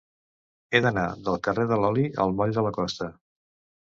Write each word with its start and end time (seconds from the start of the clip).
He 0.71 0.79
d'anar 0.85 1.03
del 1.27 1.37
carrer 1.49 1.65
de 1.73 1.79
l'Oli 1.83 2.07
al 2.25 2.33
moll 2.41 2.57
de 2.59 2.65
la 2.69 2.73
Costa. 2.79 3.11